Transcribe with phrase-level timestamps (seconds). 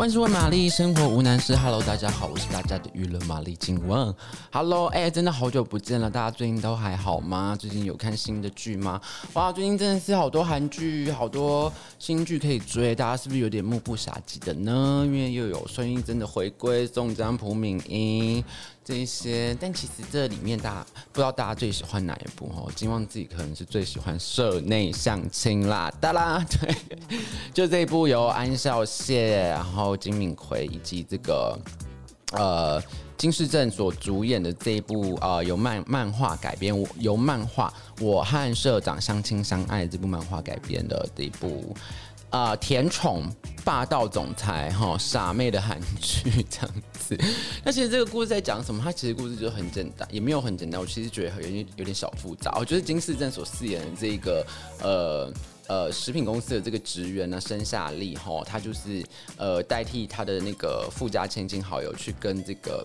[0.00, 1.54] 万事问玛丽，生活无难事。
[1.54, 4.14] Hello，大家好，我是大家的娱乐玛丽金文。
[4.50, 7.54] Hello，哎、真的好久不见了，大家最近都还好吗？
[7.60, 8.98] 最近有看新的剧吗？
[9.34, 15.02] 哇，最近真的是好多韩剧，好多新剧可以追，大家是不是有点目不暇接的呢？
[15.04, 18.42] 因为又有孙艺珍的回归，宋江、朴敏英
[18.84, 22.70] 这一些，但其实这里面大家不知道大家最喜欢哪一部哦？
[22.74, 26.74] 金旺自己可能是最喜欢《社内相亲》啦，哒啦， 对，
[27.54, 29.96] 就这一部由安孝燮，然后。
[30.00, 31.58] 金敏奎以及这个
[32.32, 32.82] 呃
[33.18, 37.70] 金世正所主演的这一部呃由漫漫画改编，由漫画
[38.02, 41.76] 《我和社长相亲相爱》这部漫画改编的这一部
[42.30, 43.24] 呃甜宠
[43.64, 47.18] 霸道总裁哈傻妹的韩剧这样子。
[47.64, 48.80] 那其实这个故事在讲什么？
[48.82, 50.80] 它其实故事就很简单，也没有很简单。
[50.80, 52.54] 我其实觉得有点有点小复杂。
[52.58, 54.46] 我觉得金世正所饰演的这个
[54.80, 55.32] 呃。
[55.70, 62.84] 呃，食品公司的这个职员呢，申夏利哈，他就是呃代替他的那个富家千金好友去跟这个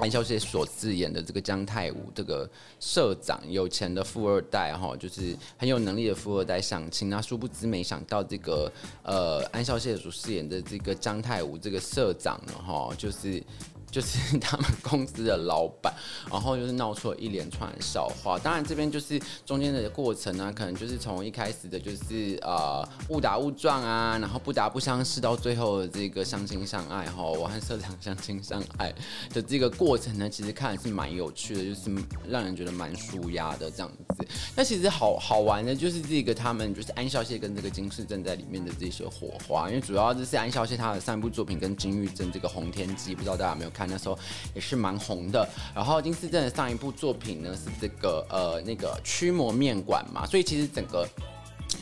[0.00, 2.48] 安孝燮所饰演的这个姜太武这个
[2.80, 8.70] 社长有钱的富二代哈，就是很有能力的富二代相亲，那殊不知没想到这个
[9.02, 13.42] 呃安孝燮所饰演的这个姜太武这个社长呢哈，就是。
[13.90, 15.92] 就是 他们公司的老板，
[16.30, 18.38] 然后就是闹出了一连串的笑话。
[18.38, 28.92] 当然，这边就是中间的过程呢、可能就是从一开始的就是呃误打误撞啊，然后不打不相识，到最后的这个相亲相爱哈，我和社长相亲相爱
[29.32, 31.90] 的这个过程呢，其实看是蛮有趣的，就是
[32.28, 34.26] 让人觉得蛮舒压的这样子。
[34.54, 43.88] 那其实好好玩的就是这个他们就是安孝燮跟这个金世正在里面的这些火花，因为主要就是安孝燮他的上一部作品跟金玉贞这个《红天机》，不知道大家有没有看？
[43.88, 44.18] 那时候
[44.54, 51.08] 也是蛮红的，然后金士镇的上一部作品呢是这个呃那个驱魔面馆嘛，所以其实整个。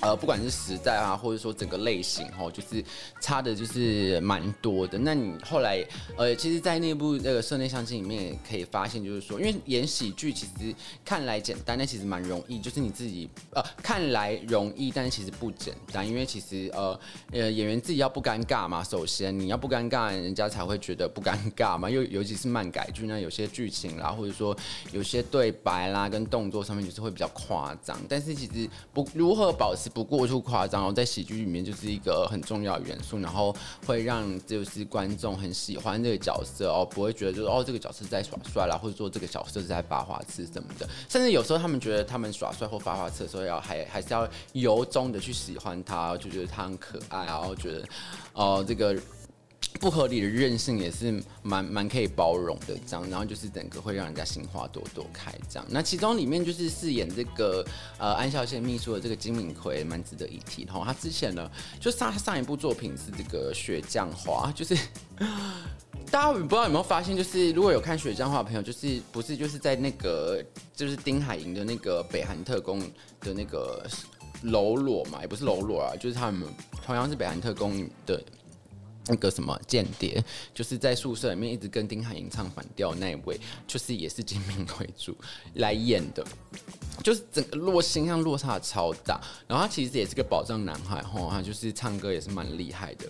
[0.00, 2.84] 呃，不管是时代啊，或者说整个类型哦，就是
[3.20, 4.98] 差的，就是蛮多的。
[4.98, 5.82] 那你后来，
[6.16, 12.58] 呃，其实，在那部那个室内相亲里面，也可以发现，就是说，因为演喜剧其实看来简单，但其实蛮容易。
[12.58, 16.06] 就是你自己呃看来容易，但是其实不简单。
[16.06, 16.98] 因为其实呃
[17.30, 21.88] 呃演员自己要不尴尬嘛，首先你要不尴尬，人家才会觉得不尴尬嘛。
[21.88, 24.56] 又尤其是漫改剧，那有些剧情啦，或者说
[24.92, 27.96] 有些对白啦跟动作上面，就是会比较夸张。
[28.08, 29.90] 但是其实不如何保是。
[29.90, 33.54] 不过度夸张哦，在喜剧里面就是一个很重要的元素，然后
[33.86, 47.84] 会让就是观众很喜欢这个角色哦，不会觉得就是哦这个角色在耍帅啦，或者说这个角色是在发花痴什么的，甚至有时候他们觉得他们耍帅或发花痴的时候，要还还是要由衷的去喜欢他，就觉得他很可爱，然后觉得
[48.32, 48.96] 哦这个。
[49.76, 55.66] 不合理的任性也是蛮蛮可以包容的，这样，然后就是整个会让人家心花朵朵开这样。
[55.70, 57.64] 那其中里面就是饰演这个
[57.98, 60.64] 呃安孝燮秘书的这个金敏奎，蛮值得一提。
[60.64, 64.74] 然后他之前呢，就上上一部作品是这个《雪降花》，就是
[66.10, 70.44] 大家不知道有没有发现，就是如果有看《雪降花》的朋友，就是不是就是在那个
[70.74, 72.80] 就是丁海寅的那个北韩特工
[73.20, 73.86] 的那个
[74.42, 76.48] 喽啰嘛，也不是喽啰啊，就是他们
[76.84, 78.22] 同样是北韩特工的。
[79.08, 80.22] 那个什么间谍，
[80.54, 85.16] 就是在宿舍里面一直跟丁海寅唱反调那一位，就是也是金敏奎主
[85.54, 86.24] 来演的，
[87.02, 93.06] 就是整个落形象落差超大，然后他其实也是个宝藏男孩吼，他就是唱歌也是蛮厉害的。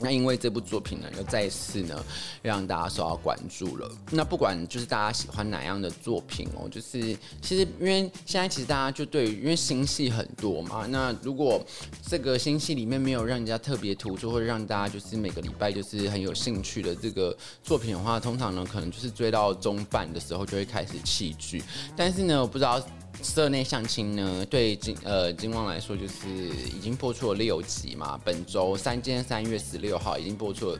[0.00, 2.04] 那因为这部作品呢，又再次呢
[2.42, 3.90] 让大家受到关注了。
[4.10, 11.64] 那不管就是大家喜欢哪样的作品哦，就是其实因为现在其实大家就对于因为新戏很多嘛，那如果
[12.06, 21.62] 这个新戏里面没有让人家特别突出，或者让大家就是每个礼拜就是很有兴趣的这个作品的话，通常呢可能就是追到中半的时候就会开始弃剧。
[21.96, 22.84] 但是呢，我不知道。
[23.22, 28.20] 社内相亲呢，对金呃金旺来说，就是已经播出了六集嘛。
[28.24, 30.78] 本周三，今天三月十六号已经播出了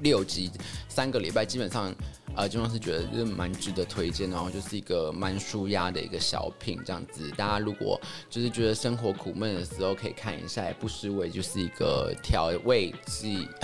[0.00, 0.50] 六集，
[0.88, 1.94] 三个礼拜，基本上
[2.36, 7.30] 呃金旺是觉得是蛮值得推荐，然后就是一个蛮舒压的一个小品这样子。
[7.36, 13.48] 大家如果就是觉得生活苦闷的时候，可以看一下，也不失为就是一个调味剂。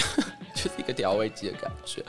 [0.54, 2.04] 就是一个调味剂的感觉。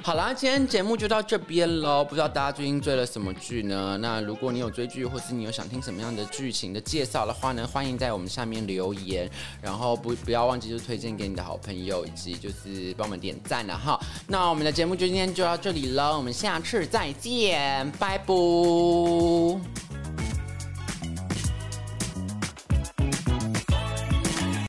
[0.00, 2.04] 好啦，今天节目就到这边喽。
[2.04, 3.98] 不知道大家最近追了什么剧呢？
[4.00, 9.30] 那如果你有追剧，或是你有想听什么样的剧情的介绍的话呢，欢迎在我们下面留言。
[9.60, 14.00] 然后不不要忘记就推荐给你的好朋友，以及就是帮我们点赞了哈。
[14.26, 19.91] 那我们的节目就今天就到这里了，我们下次再见，拜拜。